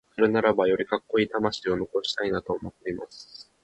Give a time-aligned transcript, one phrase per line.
[0.15, 3.51] それならばよりカッコイイ魂を残したいなと思っています。